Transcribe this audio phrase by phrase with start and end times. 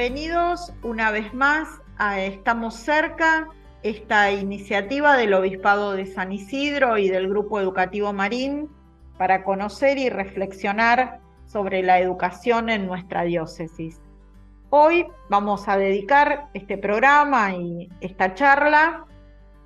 [0.00, 3.50] Bienvenidos una vez más a Estamos cerca,
[3.82, 8.70] esta iniciativa del Obispado de San Isidro y del Grupo Educativo Marín
[9.18, 14.00] para conocer y reflexionar sobre la educación en nuestra diócesis.
[14.70, 19.04] Hoy vamos a dedicar este programa y esta charla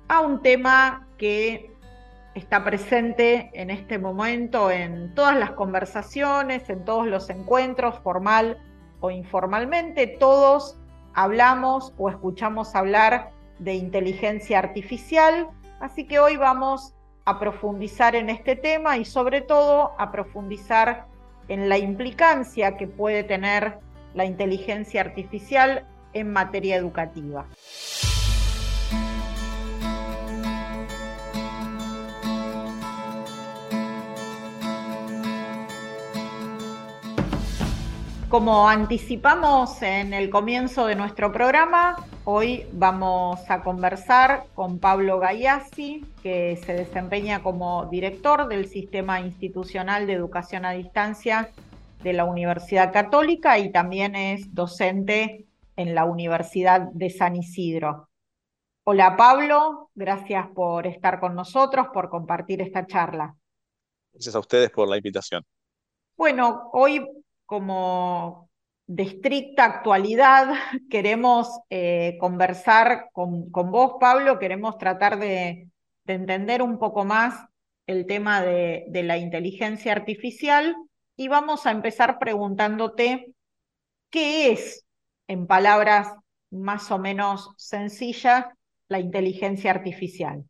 [0.09, 1.71] a un tema que
[2.33, 8.57] está presente en este momento en todas las conversaciones, en todos los encuentros, formal
[9.05, 10.77] o informalmente, todos
[11.13, 15.47] hablamos o escuchamos hablar de inteligencia artificial,
[15.79, 16.95] así que hoy vamos
[17.25, 21.05] a profundizar en este tema y sobre todo a profundizar
[21.47, 23.77] en la implicancia que puede tener
[24.15, 27.45] la inteligencia artificial en materia educativa.
[38.35, 46.03] Como anticipamos en el comienzo de nuestro programa, hoy vamos a conversar con Pablo Gayassi,
[46.21, 51.49] que se desempeña como director del Sistema Institucional de Educación a Distancia
[52.03, 55.45] de la Universidad Católica y también es docente
[55.77, 58.09] en la Universidad de San Isidro.
[58.83, 63.33] Hola Pablo, gracias por estar con nosotros, por compartir esta charla.
[64.11, 65.41] Gracias a ustedes por la invitación.
[66.17, 67.01] Bueno, hoy
[67.45, 68.49] como
[68.87, 70.53] de estricta actualidad,
[70.89, 75.69] queremos eh, conversar con, vos, Pablo, queremos tratar de,
[76.07, 77.47] entender un poco más
[77.87, 80.75] el tema de, la inteligencia artificial
[81.15, 83.33] y vamos a empezar preguntándote
[84.11, 84.85] qué es,
[85.27, 86.13] en palabras
[86.51, 88.45] más o menos sencillas,
[88.87, 90.45] la inteligencia artificial.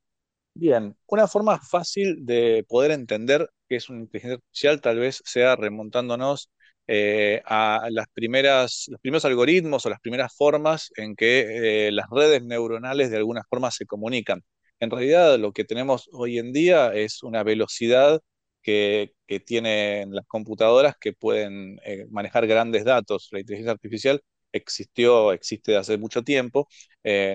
[0.54, 5.56] Bien, una forma fácil de poder entender qué es una inteligencia artificial tal vez sea
[5.56, 6.50] remontándonos
[6.88, 12.06] eh, a las primeras, los primeros algoritmos o las primeras formas en que eh, las
[12.12, 14.42] redes neuronales de alguna forma se comunican.
[14.80, 18.22] En realidad lo que tenemos hoy en día es una velocidad
[18.62, 23.30] que, que tienen las computadoras que pueden eh, manejar grandes datos.
[23.32, 24.22] La inteligencia artificial
[24.52, 26.68] existió, existe de hace mucho tiempo.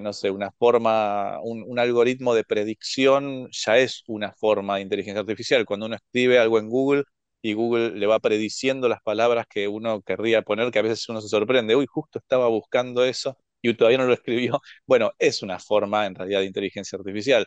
[0.03, 5.21] no sé, una forma, un, un, algoritmo de predicción ya es una forma de inteligencia
[5.21, 5.65] artificial.
[5.67, 7.05] Cuando uno escribe algo en Google,
[7.43, 11.21] y Google le va prediciendo las palabras que uno querría poner, que a veces uno
[11.21, 14.61] se sorprende, uy, justo estaba buscando eso y todavía no lo escribió.
[14.87, 17.47] Bueno, es una forma en realidad de inteligencia artificial.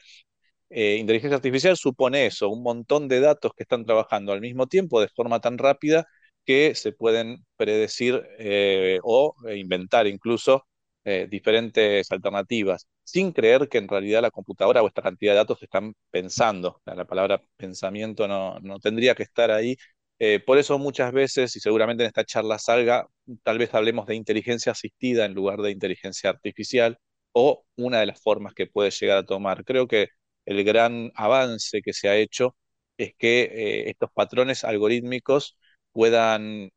[0.69, 4.99] Eh, inteligencia artificial supone eso, un montón de datos que están trabajando al mismo tiempo
[5.01, 6.05] de forma tan rápida
[6.45, 10.65] que se pueden predecir eh, o inventar incluso
[11.05, 15.61] eh, diferentes alternativas, sin creer que en realidad la computadora o esta cantidad de datos
[15.61, 16.81] están pensando.
[16.85, 19.75] La, palabra pensamiento no, no, tendría que estar ahí.
[20.19, 23.07] Eh, por eso muchas veces, y seguramente en esta charla salga,
[23.43, 26.97] tal vez hablemos de inteligencia asistida en lugar de inteligencia artificial,
[27.33, 29.65] o una de las formas que puede llegar a tomar.
[29.65, 30.07] Creo que
[30.45, 32.55] el gran avance que se ha hecho
[32.97, 35.57] es que eh, estos patrones algorítmicos
[35.91, 36.69] puedan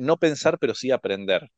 [0.00, 1.48] no pensar, pero sí aprender.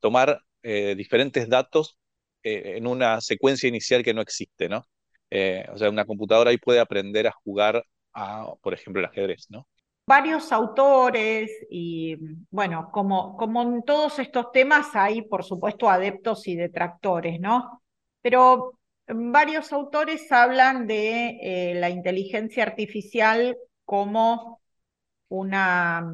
[0.00, 1.98] tomar eh, diferentes datos
[2.42, 4.84] eh, en una secuencia inicial que no existe, ¿no?
[5.30, 9.46] Eh, o sea, una computadora ahí puede aprender a jugar a, por ejemplo, el ajedrez,
[9.48, 9.66] ¿no?
[10.06, 12.16] Varios autores y,
[12.50, 17.82] bueno, como, como en todos estos temas hay, por supuesto, adeptos y detractores, ¿no?
[18.20, 24.60] Pero varios autores hablan de la inteligencia artificial como
[25.28, 26.12] una,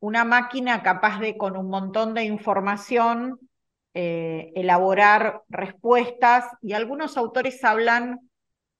[0.00, 3.38] una máquina capaz de, con un montón de información,
[3.94, 8.30] eh, elaborar respuestas y algunos autores hablan,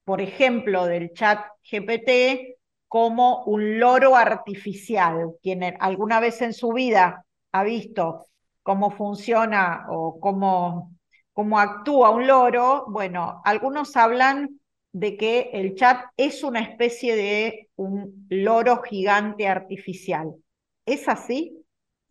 [0.04, 2.56] por ejemplo, del chat GPT
[2.88, 5.32] como un loro artificial.
[5.42, 8.28] Quien alguna vez en su vida ha visto
[8.62, 10.92] cómo funciona o cómo,
[11.32, 14.60] cómo actúa un loro, bueno, algunos hablan
[14.92, 20.34] de que el chat es una especie de un loro gigante artificial.
[20.86, 21.61] ¿Es así?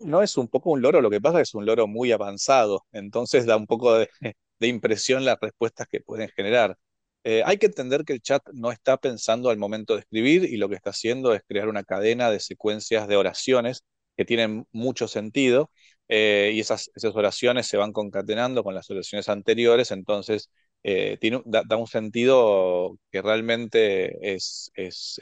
[0.03, 2.11] No es un poco un loro, lo que pasa es que es un loro muy
[2.11, 3.93] avanzado, entonces da un poco
[4.59, 6.77] de, impresión las respuestas que pueden generar.
[7.23, 10.57] Eh, hay que entender que el chat no está pensando al momento de escribir y
[10.57, 13.83] lo que está haciendo es crear una cadena de secuencias de oraciones
[14.17, 15.71] que tienen mucho sentido
[16.07, 20.49] eh, y esas, esas oraciones se van concatenando con las oraciones anteriores, entonces
[20.83, 25.19] eh, tiene, da, un sentido que realmente es, es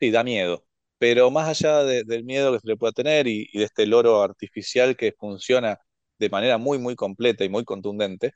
[0.00, 0.64] sí, da miedo.
[1.04, 4.96] Pero más allá del miedo que se le pueda tener y, de este loro artificial
[4.96, 5.78] que funciona
[6.18, 8.32] de manera muy, muy completa y muy contundente,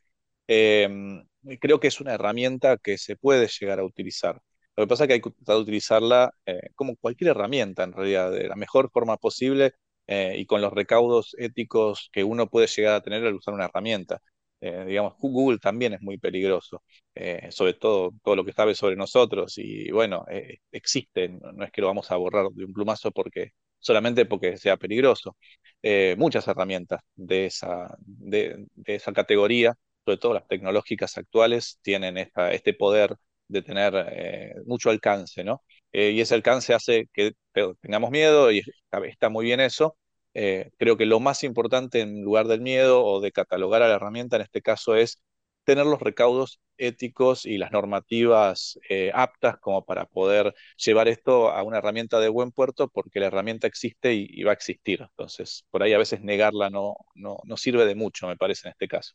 [0.46, 1.24] em,
[1.60, 4.42] creo que es una herramienta que se puede llegar a utilizar.
[4.76, 8.48] Lo que pasa es que hay que utilizarla eh, como cualquier herramienta, en realidad, de
[8.48, 9.72] la mejor forma posible,
[10.06, 14.20] y con los recaudos éticos que uno puede llegar a tener al usar una herramienta.
[14.60, 16.82] Digamos, Google también es muy peligroso,
[17.50, 20.24] sobre todo todo lo que sabe sobre nosotros y bueno,
[20.72, 24.76] existe, no es que lo vamos a borrar de un plumazo porque solamente porque sea
[24.76, 25.36] peligroso.
[25.82, 29.74] Eh, muchas herramientas de esa, de, esa categoría,
[30.04, 33.14] sobre todo las tecnológicas actuales, tienen esta, este poder
[33.48, 35.62] de tener eh, mucho alcance, ¿no?
[35.92, 37.32] Eh, y ese alcance hace que
[37.80, 38.62] tengamos miedo y
[39.06, 39.96] está, muy bien eso.
[40.78, 44.36] Creo que lo más importante en lugar del miedo o de catalogar a la herramienta
[44.36, 45.22] en este caso es
[45.68, 51.62] tener los recaudos éticos y las normativas eh, aptas como para poder llevar esto a
[51.62, 55.02] una herramienta de buen puerto, porque la herramienta existe y, va a existir.
[55.02, 58.88] Entonces, por ahí a veces negarla no, no, sirve de mucho, me parece, en este
[58.88, 59.14] caso.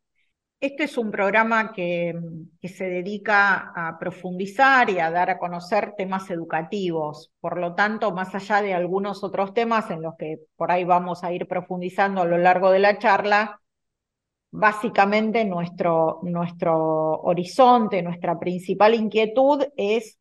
[0.64, 2.16] Este es un programa que,
[2.64, 7.34] se dedica a profundizar y a dar a conocer temas educativos.
[7.42, 11.26] Por lo tanto, más allá de algunos otros temas en los que por ahí vamos
[11.26, 13.60] a ir profundizando a lo largo de la charla,
[14.52, 20.18] básicamente nuestro, nuestro horizonte, nuestra principal inquietud es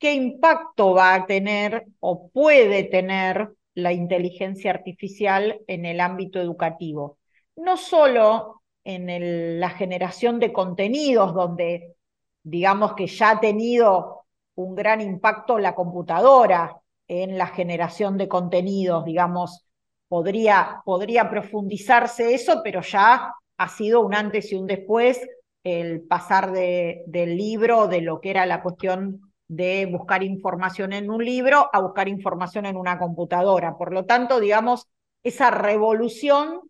[0.00, 7.18] qué impacto va a tener o puede tener la inteligencia artificial en el ámbito educativo.
[7.54, 11.96] No solo en la generación de contenidos, donde
[12.42, 19.04] digamos que ya ha tenido un gran impacto la computadora en la generación de contenidos,
[19.04, 19.66] digamos,
[20.08, 25.20] podría, podría profundizarse eso, pero ya ha sido un antes y un después
[25.64, 31.10] el pasar de, del libro, de lo que era la cuestión de buscar información en
[31.10, 33.76] un libro a buscar información en una computadora.
[33.76, 34.86] Por lo tanto, digamos,
[35.22, 36.60] esa revolución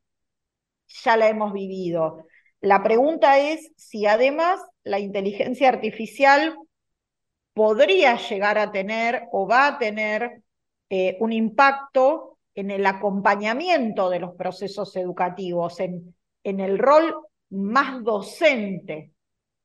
[0.88, 2.26] ya la hemos vivido.
[2.60, 6.56] La pregunta es si además la inteligencia artificial
[7.54, 10.42] podría llegar a tener o va a tener
[10.90, 16.14] eh, un impacto en el acompañamiento de los procesos educativos, en
[16.48, 17.14] en el rol
[17.50, 19.12] más docente.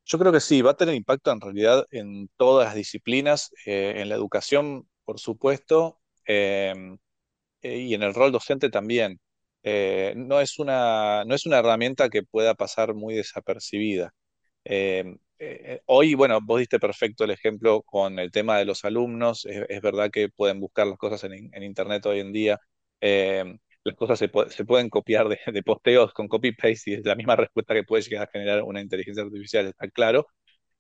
[0.06, 3.94] Yo creo que sí, va a tener impacto en realidad en todas las disciplinas, eh,
[3.98, 6.74] en la educación, por supuesto, eh,
[7.62, 9.20] y en el rol docente también.
[9.64, 14.14] Eh, no, es una, no es una herramienta que pueda pasar muy desapercibida.
[14.66, 15.18] Em,
[15.86, 19.46] hoy, bueno, vos diste perfecto el ejemplo con el tema de los alumnos.
[19.46, 22.60] Es, verdad que pueden buscar las cosas en, en Internet hoy en día.
[23.84, 27.84] Las cosas se, pueden copiar de, posteos con copy-paste y es la misma respuesta que
[27.84, 30.28] puede llegar a generar una inteligencia artificial, está claro.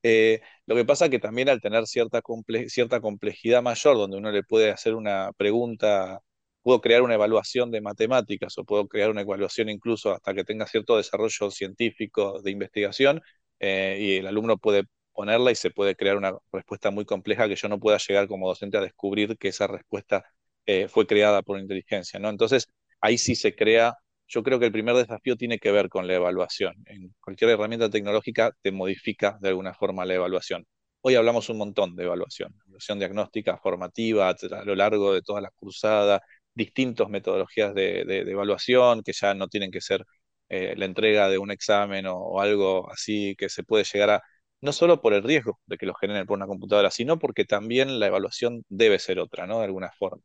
[0.04, 2.22] Eh, lo que pasa es que también al tener cierta,
[2.68, 6.22] cierta complejidad mayor, donde uno le puede hacer una pregunta,
[6.64, 10.66] puedo crear una evaluación de matemáticas o puedo crear una evaluación incluso hasta que tenga
[10.68, 13.22] cierto desarrollo científico de investigación,
[13.60, 17.56] eh, y el alumno puede ponerla y se puede crear una respuesta muy compleja que
[17.56, 20.24] yo no pueda llegar como docente a descubrir que esa respuesta
[20.66, 22.30] eh, fue creada por inteligencia, ¿no?
[22.30, 22.68] Entonces,
[23.02, 23.96] ahí sí se crea,
[24.28, 26.74] yo creo que el primer desafío tiene que ver con la evaluación.
[26.88, 30.66] En cualquier herramienta tecnológica te modifica de alguna forma la evaluación.
[31.02, 35.52] Hoy hablamos un montón de evaluación, evaluación diagnóstica, formativa, a lo largo de toda la
[35.52, 36.22] cursada,
[36.56, 40.06] distintas metodologías de, evaluación que ya no tienen que ser
[40.50, 44.22] eh, la entrega de un examen o, algo así que se puede llegar a,
[44.62, 48.00] no solo por el riesgo de que lo generen por una computadora, sino porque también
[48.00, 49.60] la evaluación debe ser otra, ¿no?
[49.60, 50.22] De alguna forma.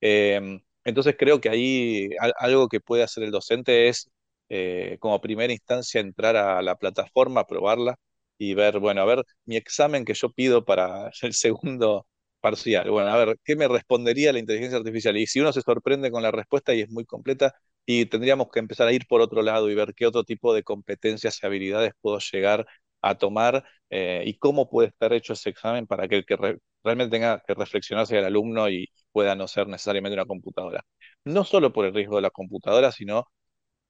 [0.00, 4.10] Em, entonces creo que ahí algo que puede hacer el docente es,
[4.48, 7.96] eh, como primera instancia, entrar a la plataforma, probarla
[8.38, 12.06] y ver, bueno, a ver, mi examen que yo pido para el segundo
[12.40, 15.16] parcial, bueno, a ver, ¿qué me respondería la inteligencia artificial?
[15.16, 17.54] Y si uno se sorprende con la respuesta y es muy completa,
[17.86, 20.62] y tendríamos que empezar a ir por otro lado y ver qué otro tipo de
[20.62, 22.66] competencias y habilidades puedo llegar
[23.00, 26.36] a tomar eh, y cómo puede estar hecho ese examen para que el que
[26.84, 30.84] realmente tenga que reflexionarse el alumno y pueda no ser necesariamente una computadora.
[31.24, 33.26] No solo por el riesgo de la computadora, sino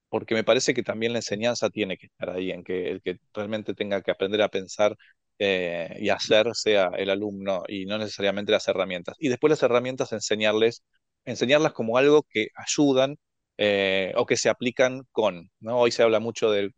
[0.09, 3.19] porque me parece que también la enseñanza tiene que estar ahí, en que el que
[3.33, 4.95] realmente tenga que aprender a pensar
[5.39, 9.15] eh, y hacer sea el alumno y no necesariamente las herramientas.
[9.19, 10.83] Y después las herramientas enseñarles,
[11.25, 13.17] enseñarlas como algo que ayudan
[13.57, 15.49] eh, o que se aplican con.
[15.59, 15.79] ¿no?
[15.79, 16.73] Hoy se habla mucho del,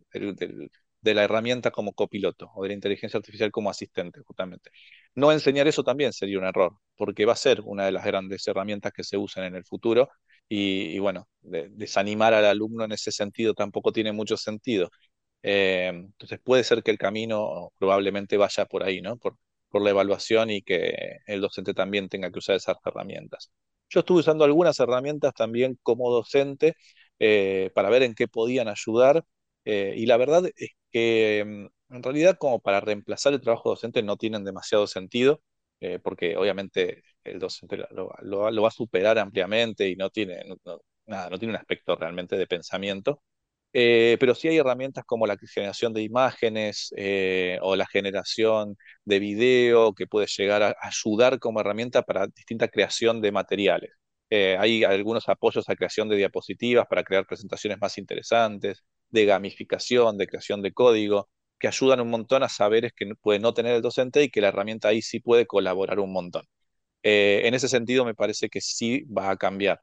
[1.01, 4.69] de la herramienta como copiloto o de la inteligencia artificial como asistente, justamente.
[5.15, 8.47] No enseñar eso también sería un error, porque va a ser una de las grandes
[8.47, 10.09] herramientas que se usan en el futuro
[10.47, 14.89] y, bueno, desanimar al alumno en ese sentido tampoco tiene mucho sentido.
[15.43, 19.17] Eh, entonces puede ser que el camino probablemente vaya por ahí, ¿no?
[19.17, 19.37] Por,
[19.69, 23.51] por la evaluación y que el docente también tenga que usar esas herramientas.
[23.89, 26.75] Yo estuve usando algunas herramientas también como docente
[27.19, 29.23] eh, para ver en qué podían ayudar
[29.65, 31.43] eh, y la verdad es que
[31.89, 35.41] mm, en realidad como para reemplazar el trabajo docente no tienen demasiado sentido,
[36.03, 38.09] porque obviamente el docente lo,
[38.61, 40.43] va a superar ampliamente y no tiene,
[41.05, 43.21] nada, no tiene un aspecto realmente de pensamiento.
[43.73, 48.75] Eh, pero sí hay herramientas como la generación de imágenes eh, o la generación
[49.05, 53.91] de video que puede llegar a ayudar como herramienta para distinta creación de materiales.
[54.29, 60.17] Eh, hay algunos apoyos a creación de diapositivas para crear presentaciones más interesantes, de gamificación,
[60.17, 63.81] de creación de código, que ayudan un montón a saberes que puede no tener el
[63.81, 66.45] docente y que la herramienta ahí sí puede colaborar un montón.
[67.03, 69.81] en ese sentido me parece que sí va a cambiar.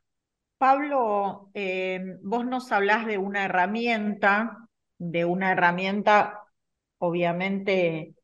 [0.58, 6.42] Pablo, eh, vos nos hablás de una herramienta, de una herramienta
[6.98, 8.14] obviamente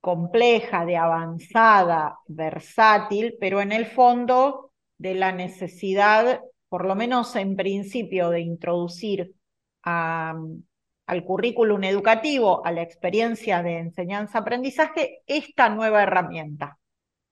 [0.00, 7.56] compleja, de avanzada, versátil, pero en el fondo de la necesidad, por lo menos en
[7.56, 9.34] principio, de introducir
[9.82, 16.78] al currículum educativo, a la experiencia de enseñanza-aprendizaje, esta nueva herramienta.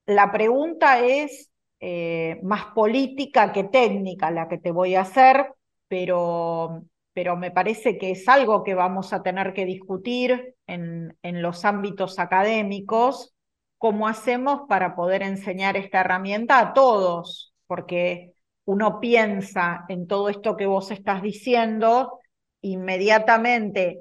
[0.06, 5.52] La pregunta es, eh, más política que técnica la que te voy a hacer,
[5.88, 11.42] pero, pero me parece que es algo que vamos a tener que discutir en, en
[11.42, 13.34] los ámbitos académicos,
[13.78, 18.32] cómo hacemos para poder enseñar esta herramienta a todos, porque
[18.64, 22.20] uno piensa en todo esto que vos estás diciendo,
[22.62, 24.00] inmediatamente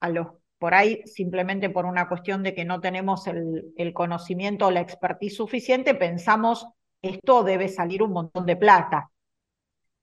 [0.00, 0.28] a los
[0.58, 4.80] por ahí simplemente por una cuestión de que no tenemos el, el conocimiento o la
[4.80, 6.68] expertise suficiente, pensamos
[7.02, 9.10] esto debe salir un montón de plata.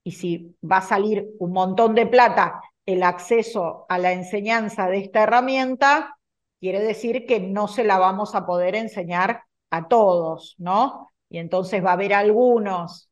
[0.03, 4.97] Y si va a salir un montón de plata el acceso a la enseñanza de
[4.97, 6.17] esta herramienta,
[6.59, 11.09] quiere decir que no se la vamos a poder enseñar a todos, ¿no?
[11.29, 13.09] Y entonces va a haber algunos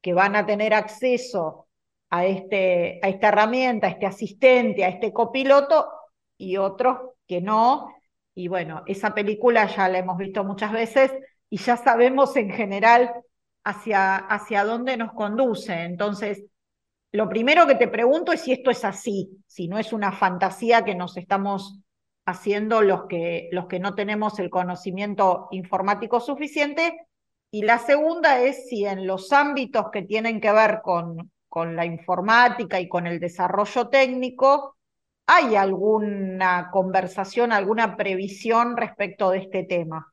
[0.00, 1.66] que van a tener acceso
[2.10, 5.86] a, este, a esta herramienta, a este asistente, a este copiloto,
[6.38, 7.92] y otros que no.
[8.34, 11.12] Y bueno, esa película ya la hemos visto muchas veces
[11.50, 13.12] y ya sabemos en general
[13.66, 15.74] hacia, hacia dónde nos conduce.
[15.82, 16.44] Entonces,
[17.12, 20.84] lo primero que te pregunto es si esto es así, si no es una fantasía
[20.84, 21.80] que nos estamos
[22.26, 27.06] haciendo los que, los que no tenemos el conocimiento informático suficiente.
[27.50, 31.84] Y la segunda es si en los ámbitos que tienen que ver con, con la
[31.84, 34.76] informática y con el desarrollo técnico,
[35.26, 40.12] ¿hay alguna conversación, alguna previsión respecto de este tema?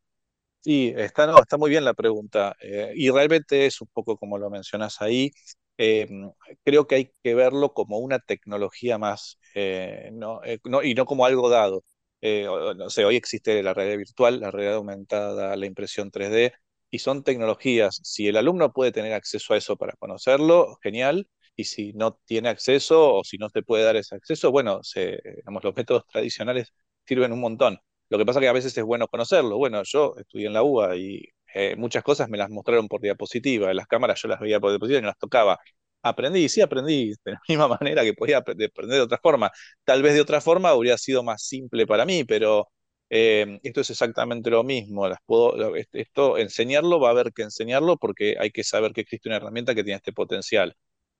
[0.63, 4.37] Sí, está, no, está muy bien la pregunta eh, y realmente es un poco como
[4.37, 5.31] lo mencionas ahí.
[5.77, 6.07] Eh,
[6.63, 10.39] creo que hay que verlo como una tecnología más eh, no,
[10.83, 11.83] y no como algo dado.
[12.21, 16.53] no sé, hoy existe la realidad virtual, la realidad aumentada, la impresión 3D
[16.89, 17.99] y son tecnologías.
[18.03, 21.27] Si el alumno puede tener acceso a eso para conocerlo, genial.
[21.57, 25.19] Y si no tiene acceso o si no se puede dar ese acceso, bueno, se,
[25.37, 26.73] digamos, los métodos tradicionales
[27.05, 27.79] sirven un montón.
[28.13, 29.57] Lo que pasa que a veces es bueno conocerlo.
[29.57, 31.23] Bueno, yo estudié en la UBA y
[31.55, 33.71] eh, muchas cosas me las mostraron por diapositiva.
[33.71, 35.59] En las cámaras yo las veía por diapositiva y no las tocaba.
[36.03, 39.51] Aprendí, sí aprendí de la misma manera que podía aprender de otra forma.
[39.83, 42.69] Tal vez de otra forma habría sido más simple para mí, pero
[43.09, 45.07] eh, esto es exactamente lo mismo.
[45.07, 49.27] Las puedo, esto, enseñarlo va a haber que enseñarlo porque hay que saber que existe
[49.27, 50.75] una herramienta que tiene este potencial.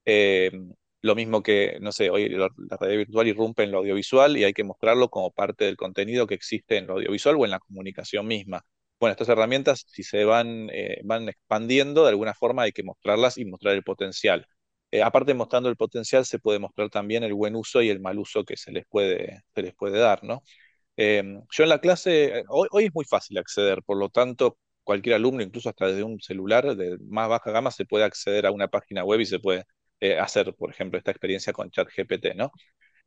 [0.06, 0.52] Eh,
[1.04, 4.54] lo mismo que, no sé, hoy la, red virtual irrumpe en lo audiovisual y hay
[4.54, 8.26] que mostrarlo como parte del contenido que existe en lo audiovisual o en la comunicación
[8.26, 8.62] misma.
[9.00, 13.38] Bueno, estas herramientas, si se van, eh, van expandiendo, de alguna forma hay que mostrarlas
[13.38, 14.48] y mostrar el potencial.
[14.92, 18.18] Eh, aparte mostrando el potencial, se puede mostrar también el buen uso y el mal
[18.18, 20.42] uso que se les puede, se les puede dar, ¿no?
[20.96, 25.16] Em, yo en la clase, hoy, hoy, es muy fácil acceder, por lo tanto, cualquier
[25.16, 28.68] alumno, incluso hasta desde un celular de más baja gama, se puede acceder a una
[28.70, 29.66] página web y se puede
[30.04, 32.52] eh, hacer, por ejemplo, esta experiencia con ChatGPT, ¿no?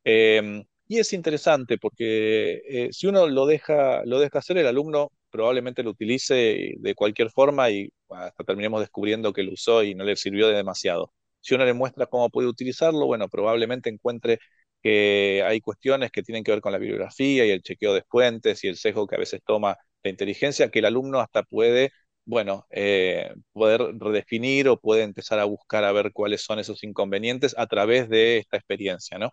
[0.05, 5.11] Em, y es interesante porque eh, si uno lo deja, lo deja hacer, el alumno
[5.31, 10.05] probablemente lo utilice de cualquier forma y hasta terminemos descubriendo que lo usó y no
[10.05, 11.13] le sirvió de demasiado.
[11.41, 14.39] Si uno le muestra cómo puede utilizarlo, bueno, probablemente encuentre
[14.83, 18.65] que hay cuestiones que tienen que ver con la bibliografía y el chequeo de fuentes
[18.65, 21.91] y el sesgo que a veces toma la inteligencia, que el alumno hasta puede
[22.27, 27.55] bueno, eh, poder redefinir o puede empezar a buscar a ver cuáles son esos inconvenientes
[27.59, 29.31] a través de esta experiencia, ¿no?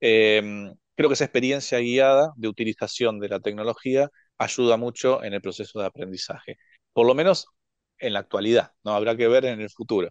[0.00, 5.40] Em, creo que esa experiencia guiada de utilización de la tecnología ayuda mucho en el
[5.42, 6.58] proceso de aprendizaje,
[6.92, 7.46] por lo menos
[7.98, 8.94] en la actualidad, ¿no?
[8.94, 10.10] Habrá que ver en el futuro.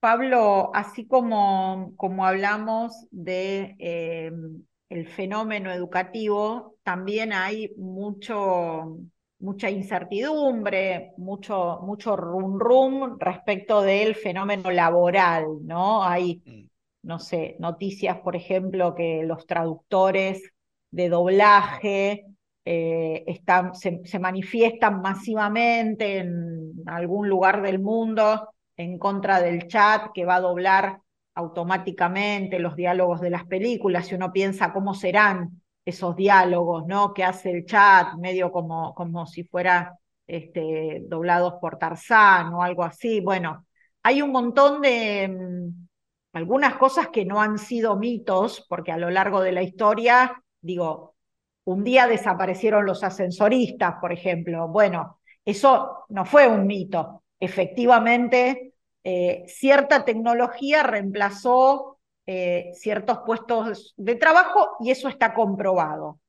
[0.00, 8.98] Pablo, así como, como hablamos de em, el fenómeno educativo, también hay mucho
[9.40, 16.04] mucha incertidumbre, mucho, mucho rum rum respecto del fenómeno laboral, ¿no?
[16.04, 16.68] Hay, mm.
[17.08, 20.52] no sé, noticias, por ejemplo, que los traductores
[20.90, 22.26] de doblaje
[22.64, 30.12] eh, están, se, se, manifiestan masivamente en algún lugar del mundo en contra del chat
[30.14, 31.00] que va a doblar
[31.34, 37.12] automáticamente los diálogos de las películas, si uno piensa cómo serán esos diálogos, ¿no?
[37.14, 42.84] Que hace el chat, medio como, como si fuera este, doblados por Tarzán o algo
[42.84, 43.20] así.
[43.20, 43.66] Bueno,
[44.02, 45.88] hay un montón de mm,
[46.34, 51.16] algunas cosas que no han sido mitos, porque a lo largo de la historia, digo,
[51.64, 54.68] un día desaparecieron los ascensoristas, por ejemplo.
[54.68, 57.24] Bueno, eso no fue un mito.
[57.38, 61.89] Efectivamente, eh, cierta tecnología reemplazó
[62.32, 66.20] eh, ciertos puestos de trabajo y eso está comprobado.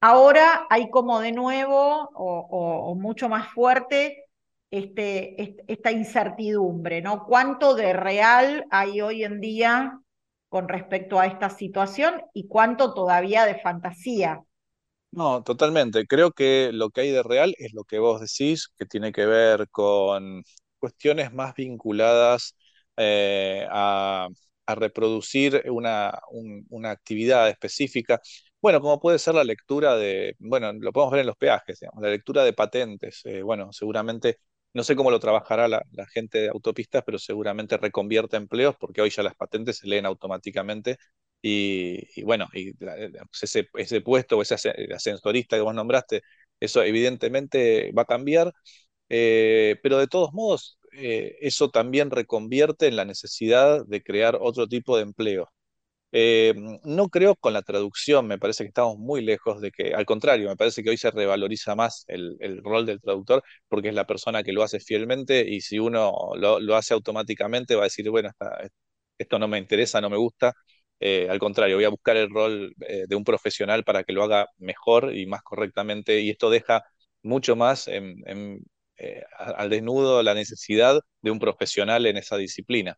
[0.00, 4.24] Ahora hay como de nuevo o, mucho más fuerte
[4.70, 7.26] este, esta incertidumbre, ¿no?
[7.26, 10.00] ¿Cuánto de real hay hoy en día
[10.48, 14.42] con respecto a esta situación y cuánto todavía de fantasía?
[15.10, 16.06] No, totalmente.
[16.06, 19.26] Creo que lo que hay de real es lo que vos decís, que tiene que
[19.26, 20.42] ver con
[20.78, 22.56] cuestiones más vinculadas
[22.96, 24.28] eh, a,
[24.66, 26.18] reproducir una,
[26.70, 28.20] una, actividad específica.
[28.60, 32.08] Bueno, como puede ser la lectura de, bueno, lo podemos ver en los peajes, la
[32.08, 33.20] lectura de patentes.
[33.24, 34.38] Eh, bueno, seguramente,
[34.72, 39.02] no sé cómo lo trabajará la, la, gente de autopistas, pero seguramente reconvierte empleos porque
[39.02, 40.98] hoy ya las patentes se leen automáticamente
[41.46, 42.72] y, bueno, y
[43.42, 44.54] ese, ese, puesto o ese
[44.94, 46.22] ascensorista que vos nombraste,
[46.58, 48.50] eso evidentemente va a cambiar,
[49.10, 54.66] eh, pero de todos modos, eh, eso también reconvierte en la necesidad de crear otro
[54.68, 55.50] tipo de empleo.
[56.12, 60.06] Eh, no creo con la traducción, me parece que estamos muy lejos de que, al
[60.06, 64.06] contrario, me parece que hoy se revaloriza más el, rol del traductor porque es la
[64.06, 68.30] persona que lo hace fielmente y si uno lo, hace automáticamente va a decir, bueno,
[69.18, 70.54] esto no me interesa, no me gusta,
[71.00, 74.48] eh, al contrario, voy a buscar el rol de un profesional para que lo haga
[74.58, 76.84] mejor y más correctamente, y esto deja
[77.22, 78.62] mucho más en,
[79.04, 82.96] eh, al desnudo la necesidad de un profesional en esa disciplina.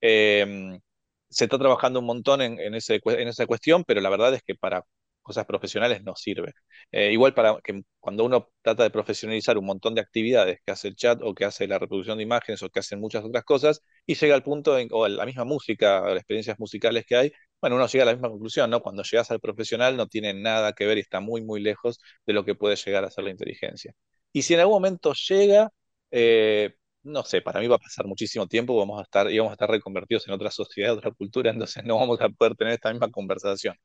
[0.00, 0.80] Em,
[1.28, 4.54] se está trabajando un montón en, en, en esa cuestión, pero la verdad es que
[4.54, 4.84] para
[5.22, 6.52] cosas profesionales no sirve.
[6.92, 10.88] Eh, igual para que cuando uno trata de profesionalizar un montón de actividades que hace
[10.88, 13.82] el chat o que hace la reproducción de imágenes o que hacen muchas otras cosas
[14.06, 17.32] y llega al punto, en, o la misma música, las experiencias musicales que hay,
[17.64, 18.82] bueno, uno llega a la misma conclusión, ¿no?
[18.82, 22.34] Cuando llegas al profesional no tiene nada que ver y está muy, muy lejos de
[22.34, 23.94] lo que puede llegar a ser la inteligencia.
[24.34, 25.70] Y si en algún momento llega,
[26.10, 26.74] eh,
[27.04, 29.54] no sé, para mí va a pasar muchísimo tiempo, vamos a estar, y vamos a
[29.54, 33.10] estar reconvertidos en otra sociedad, otra cultura, entonces no vamos a poder tener esta misma
[33.10, 33.76] conversación.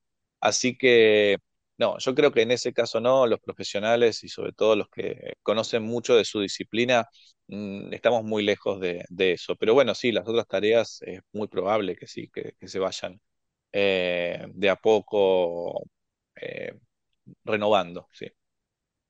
[0.42, 1.38] Así que,
[1.78, 5.36] no, yo creo que en ese caso no, los profesionales y sobre todo los que
[5.42, 7.08] conocen mucho de su disciplina,
[7.48, 9.56] mm, estamos muy lejos de, eso.
[9.56, 13.22] Pero bueno, sí, las otras tareas es muy probable que sí, que, se vayan
[13.72, 15.84] eh, de a poco
[16.36, 16.80] eh,
[17.44, 18.28] renovando, sí.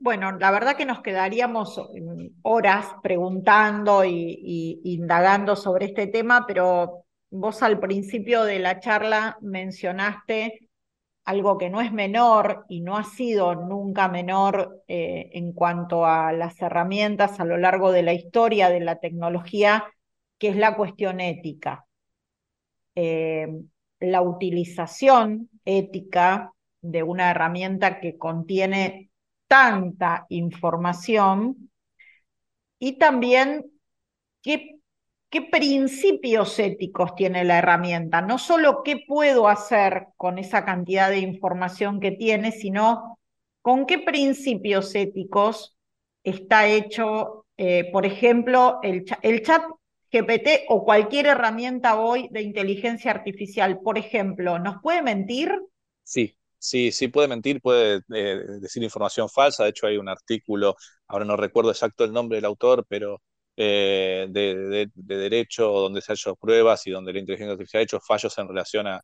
[0.01, 7.05] Bueno, la verdad que nos quedaríamos mm, horas preguntando y, indagando sobre este tema, pero
[7.29, 10.69] vos al principio de la charla mencionaste
[11.25, 16.31] algo que no es menor y no ha sido nunca menor eh, en cuanto a
[16.31, 19.85] las herramientas a lo largo de la historia de la tecnología,
[20.39, 21.85] que es la cuestión ética.
[23.99, 29.11] La utilización ética de una herramienta que contiene
[29.47, 31.69] tanta información
[32.79, 33.65] y también
[34.41, 34.79] qué
[35.29, 41.19] qué principios éticos tiene la herramienta, no solo qué puedo hacer con esa cantidad de
[41.19, 43.19] información que tiene, sino
[43.61, 45.77] con qué principios éticos
[46.23, 49.61] está hecho, eh, por ejemplo, el, el chat
[50.11, 55.51] GPT o cualquier herramienta hoy de inteligencia artificial, por ejemplo, ¿nos puede mentir?
[56.03, 59.63] Sí, sí, sí puede mentir, puede eh, decir información falsa.
[59.63, 60.75] De hecho, hay un artículo,
[61.07, 63.21] ahora no recuerdo exacto el nombre del autor, pero
[63.61, 67.99] eh, de, derecho donde se han hecho pruebas y donde la inteligencia artificial ha hecho
[67.99, 69.01] fallos en relación a,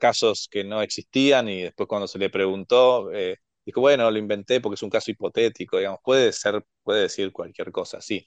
[0.00, 4.60] casos que no existían y después cuando se le preguntó, eh, dijo, bueno, lo inventé
[4.60, 8.26] porque es un caso hipotético, digamos, puede ser, puede decir cualquier cosa, sí.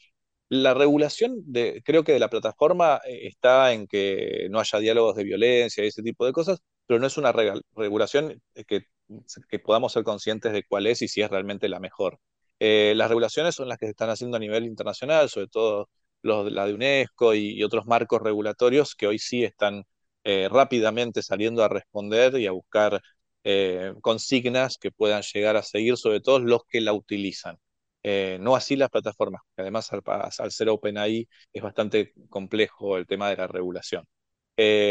[0.54, 5.16] La regulación, de, creo que de la plataforma eh, está en que no haya diálogos
[5.16, 7.32] de violencia y ese tipo de cosas, pero no es una
[7.76, 8.82] regulación que,
[9.50, 12.20] que podamos ser conscientes de cuál es y si es realmente la mejor.
[12.60, 15.90] Eh, las regulaciones son las que se están haciendo a nivel internacional, sobre todo
[16.22, 19.84] los, la de UNESCO y, otros marcos regulatorios que hoy sí están
[20.24, 23.02] eh, rápidamente saliendo a responder y a buscar
[23.44, 27.58] eh, consignas que puedan llegar a seguir, sobre todo los que la utilizan.
[28.40, 33.30] No así las plataformas, que además al, al ser OpenAI es bastante complejo el tema
[33.30, 34.06] de la regulación.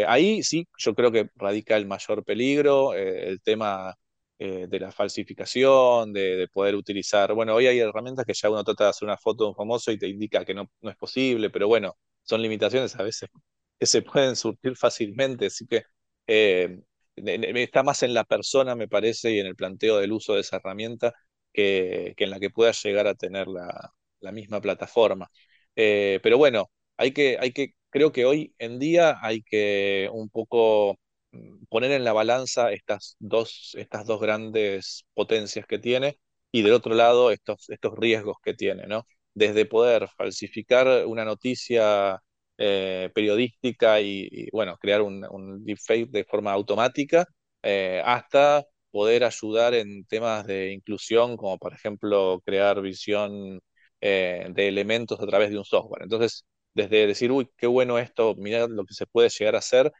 [0.09, 3.97] ahí sí, yo creo que radica el mayor peligro, el tema
[4.45, 7.33] eh, de la falsificación, de, poder utilizar.
[7.33, 9.93] Bueno, hoy hay herramientas que ya uno trata de hacer una foto de un famoso
[9.93, 13.31] y te indica que no, no es posible, pero bueno, son limitaciones a veces
[13.81, 15.85] se pueden surtir fácilmente, así que
[16.27, 16.81] eh,
[17.15, 20.57] está más en la persona, me parece, y en el planteo del uso de esa
[20.57, 21.15] herramienta
[21.53, 23.93] que, en la que pueda llegar a tener la,
[24.33, 25.31] misma plataforma.
[25.77, 30.31] Eh, pero bueno, hay que, hay que, creo que hoy en día hay que un
[30.31, 30.99] poco
[31.33, 36.19] mm, poner en la balanza estas dos, estas dos grandes potencias que tiene
[36.53, 39.07] y del otro lado estos, estos riesgos que tiene, ¿no?
[39.35, 42.21] Desde poder falsificar una noticia
[42.59, 47.27] eh, periodística y, bueno, crear un, un, deepfake de forma automática,
[47.63, 53.61] eh, hasta poder ayudar en temas de inclusión, como por ejemplo crear visión
[54.01, 56.05] eh, de elementos a través de un software.
[56.05, 59.93] Entonces, desde decir, uy, qué bueno esto, mirar lo que se puede llegar a hacer,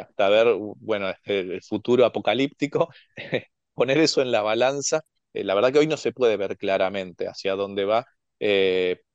[0.00, 0.48] hasta ver,
[0.78, 2.90] bueno, este, el futuro apocalíptico,
[3.74, 5.02] poner eso en la balanza.
[5.32, 8.06] la verdad que hoy no se puede ver claramente hacia dónde va,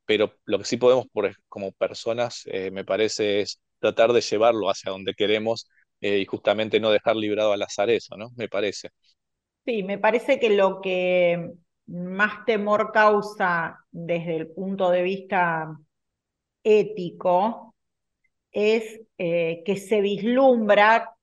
[0.05, 1.07] pero lo que sí podemos
[1.47, 5.67] como personas, eh, me parece, es tratar de llevarlo hacia donde queremos
[6.01, 8.29] eh, y justamente no dejar librado al azar eso, ¿no?
[8.35, 8.89] Me parece.
[9.65, 11.53] Sí, me parece que lo que
[11.87, 15.75] más temor causa desde el punto de vista
[16.63, 17.75] ético
[18.51, 21.15] es eh, que se vislumbra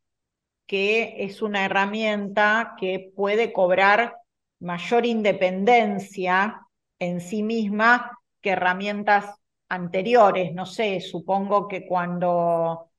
[0.66, 4.16] que es una herramienta que puede cobrar
[4.61, 6.62] mayor independencia
[6.98, 9.26] en sí misma que herramientas
[9.68, 10.55] anteriores.
[10.55, 12.90] No sé, supongo que cuando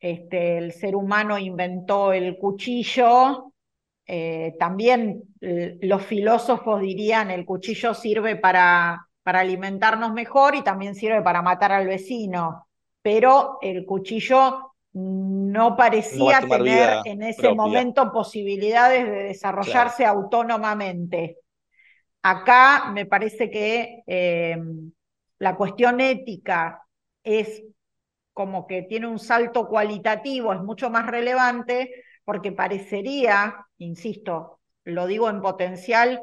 [0.00, 3.52] este, el ser humano inventó el cuchillo,
[4.06, 11.22] eh, también los filósofos dirían el cuchillo sirve para, para alimentarnos mejor y también sirve
[11.22, 12.68] para matar al vecino,
[13.02, 21.36] pero el cuchillo no parecía tener en ese momento posibilidades de desarrollarse autónomamente.
[22.22, 24.56] Acá me parece que eh,
[25.38, 26.82] la cuestión ética
[27.22, 27.62] es
[28.32, 35.30] como que tiene un salto cualitativo, es mucho más relevante, porque parecería, insisto, lo digo
[35.30, 36.22] en potencial,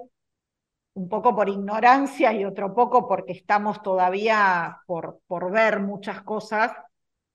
[0.95, 6.71] un poco por ignorancia y otro poco porque estamos todavía por, por ver muchas cosas,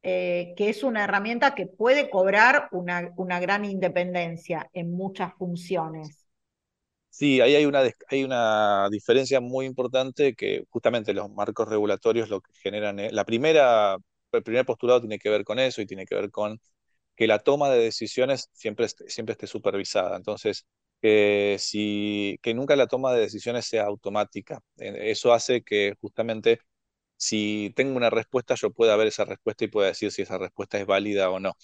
[0.02, 6.26] eh, que es una herramienta que puede cobrar una, una gran independencia en muchas funciones.
[7.10, 12.40] Sí, ahí hay una, hay una diferencia muy importante que justamente los marcos regulatorios lo
[12.40, 13.96] que generan, la primera,
[14.32, 16.60] el primer postulado tiene que ver con eso y tiene que ver con
[17.18, 20.16] que la toma de decisiones siempre, siempre esté supervisada.
[20.16, 20.66] Entonces,
[21.02, 24.60] que, si, que nunca la toma de decisiones sea automática.
[24.78, 26.60] Eh, eso hace que justamente
[27.16, 30.78] si tengo una respuesta, yo pueda ver esa respuesta y pueda decir si esa respuesta
[30.78, 31.54] es válida o no.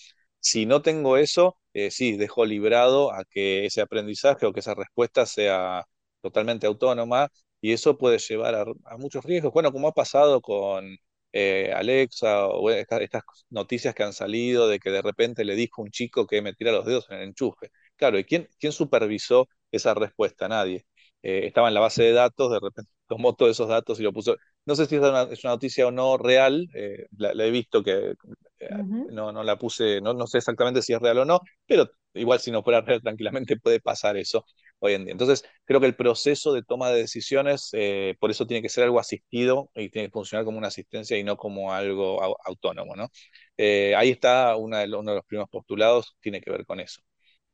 [0.40, 4.75] Si no tengo eso, eh, sí, dejo librado a que ese aprendizaje o que esa
[4.75, 5.85] respuesta sea
[6.21, 7.29] totalmente autónoma
[7.61, 9.53] y eso puede llevar a, muchos riesgos.
[9.53, 10.99] Bueno, como ha pasado con
[11.35, 15.90] eh, Alexa o estas, noticias que han salido de que de repente le dijo un
[15.90, 17.70] chico que me tira los dedos en el enchufe.
[17.97, 20.49] Claro, ¿y quién, quién supervisó esa respuesta?
[20.49, 20.87] Nadie.
[21.23, 24.12] Eh, estaba en la base de datos, de repente tomó todos esos datos y lo
[24.12, 24.37] puso.
[24.64, 28.14] No sé si es una, noticia o no real, eh, la, he visto que
[28.61, 28.68] eh,
[29.11, 32.38] no, no la puse, no, no sé exactamente si es real o no, pero igual
[32.40, 34.44] si no fuera real tranquilamente puede pasar eso
[34.85, 35.12] hoy en día.
[35.12, 38.85] Entonces creo que el proceso de toma de decisiones, eh, por eso tiene que ser
[38.85, 42.97] algo asistido y tiene que funcionar como una asistencia y no como algo autónomo.
[42.97, 43.11] ¿no?
[43.57, 47.01] ahí está uno de los primeros postulados, tiene que ver con eso.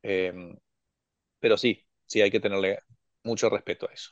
[0.03, 0.57] Em,
[1.41, 2.81] pero sí, sí hay que tenerle
[3.25, 4.11] mucho respeto a eso.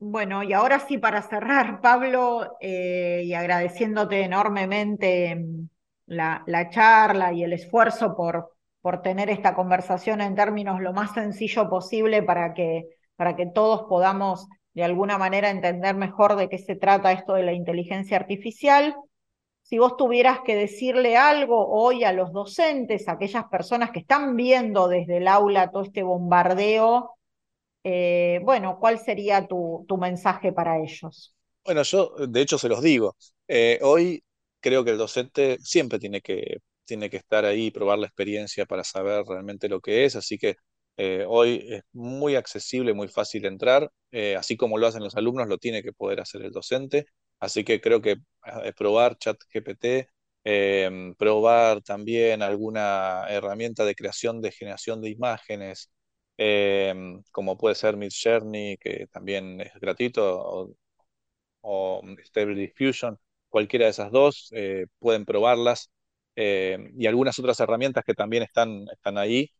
[0.00, 5.44] Bueno, y ahora sí, para cerrar, Pablo, eh, y agradeciéndote enormemente
[6.06, 8.52] la, la, charla y el esfuerzo por,
[8.88, 12.84] por tener esta conversación en términos lo más sencillo posible para que,
[13.16, 17.42] para que todos podamos de alguna manera entender mejor de qué se trata esto de
[17.42, 18.96] la inteligencia artificial.
[19.60, 24.36] Si vos tuvieras que decirle algo hoy a los docentes, a aquellas personas que están
[24.36, 27.10] viendo desde el aula todo este bombardeo
[27.84, 31.34] eh, bueno, ¿cuál sería tu, mensaje para ellos?
[31.62, 33.16] Bueno, yo de hecho se los digo.
[33.46, 34.24] Eh, hoy
[34.60, 38.66] creo que el docente siempre tiene que, tiene que estar ahí y probar la experiencia
[38.66, 40.56] para saber realmente lo que es, así que
[40.96, 43.90] eh, hoy es muy accesible, muy fácil entrar,
[44.36, 47.06] así como lo hacen los alumnos, lo tiene que poder hacer el docente,
[47.40, 48.16] así que creo que
[48.76, 50.08] probar ChatGPT,
[51.18, 55.90] probar también alguna herramienta de creación de generación de imágenes,
[56.40, 60.74] Em, como puede ser Midjourney, que también es gratuito,
[61.62, 65.90] o, Stable Diffusion, cualquiera de esas dos, eh, pueden probarlas,
[66.38, 69.50] em, y algunas otras herramientas que también están, están ahí,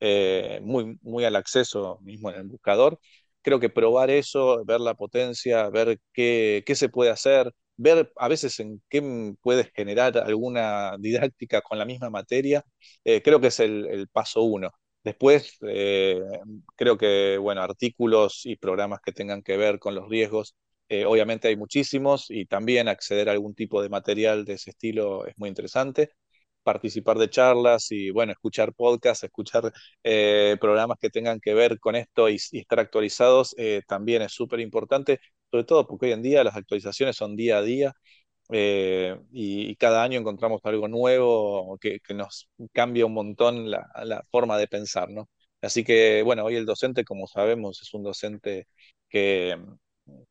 [0.00, 2.98] eh, muy, muy al acceso mismo en el buscador.
[3.42, 8.28] Creo que probar eso, ver la potencia, ver qué, qué se puede hacer, ver a
[8.28, 12.64] veces en qué puedes generar alguna didáctica con la misma materia,
[13.04, 14.70] eh, creo que es el, paso uno.
[15.04, 16.20] Después, eh,
[16.76, 20.54] creo que, bueno, artículos y programas que tengan que ver con los riesgos,
[20.88, 25.26] eh, obviamente hay muchísimos y también acceder a algún tipo de material de ese estilo
[25.26, 26.10] es muy interesante
[26.62, 29.72] participar de charlas y, bueno, escuchar podcasts, escuchar
[30.02, 34.60] eh, programas que tengan que ver con esto y, estar actualizados eh, también es súper
[34.60, 35.20] importante,
[35.50, 37.92] sobre todo porque hoy en día las actualizaciones son día a día
[38.50, 44.68] eh, y, cada año encontramos algo nuevo que, nos cambia un montón la, forma de
[44.68, 45.28] pensar, ¿no?
[45.60, 48.66] Así que, bueno, hoy el docente, como sabemos, es un docente
[49.08, 49.56] que,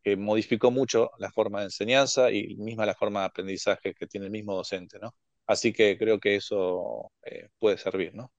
[0.03, 4.27] que modificó mucho la forma de enseñanza y misma la forma de aprendizaje que tiene
[4.27, 5.15] el mismo docente, ¿no?
[5.51, 8.31] Así que creo que eso eh, puede servir, ¿no?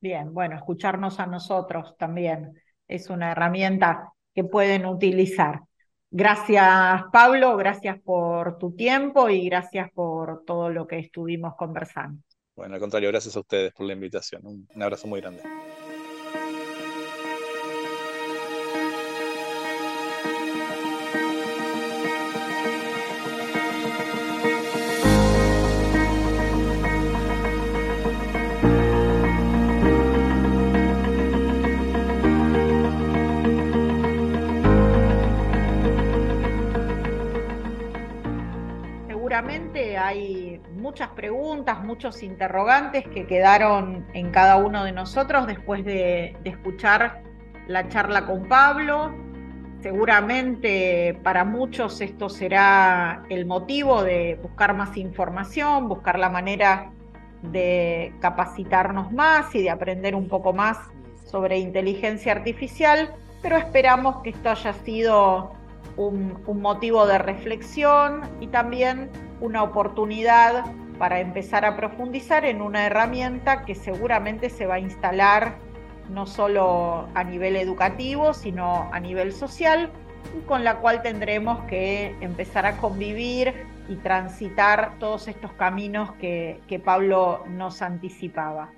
[0.00, 2.52] Bien, bueno, escucharnos a nosotros también
[2.86, 5.60] es una herramienta que pueden utilizar.
[6.10, 12.20] Gracias, Pablo, gracias por tu tiempo y gracias por todo lo que estuvimos conversando.
[12.54, 14.42] Bueno, al contrario, gracias a ustedes por la invitación.
[14.44, 15.42] un abrazo muy grande.
[41.24, 47.22] Preguntas, muchos interrogantes que quedaron en cada uno de nosotros después de, escuchar
[47.66, 49.10] la charla con Pablo.
[49.80, 56.92] Seguramente para muchos esto será el motivo de buscar más información, buscar la manera
[57.40, 60.76] de capacitarnos más y de aprender un poco más
[61.24, 65.52] sobre inteligencia artificial, pero esperamos que esto haya sido
[65.96, 69.08] un, un motivo de reflexión y también
[69.40, 70.66] una oportunidad
[70.98, 75.56] para empezar a profundizar en una herramienta que seguramente se va a instalar
[76.08, 79.90] no solo a nivel educativo, sino a nivel social,
[80.38, 86.60] y con la cual tendremos que empezar a convivir y transitar todos estos caminos que,
[86.84, 88.70] Pablo nos anticipaba.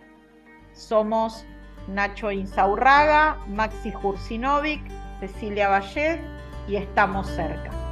[0.73, 1.47] Somos
[1.89, 4.83] Nacho Insaurraga, Maxi Jursinovic,
[5.21, 6.21] Cecilia Vallet
[6.69, 7.86] y estamos cerca.